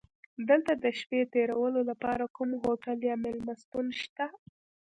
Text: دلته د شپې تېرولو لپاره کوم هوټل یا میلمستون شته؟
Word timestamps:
دلته 0.49 0.71
د 0.83 0.85
شپې 0.99 1.21
تېرولو 1.33 1.81
لپاره 1.89 2.23
کوم 2.35 2.51
هوټل 2.63 2.97
یا 3.09 3.15
میلمستون 3.23 3.85
شته؟ 4.01 4.25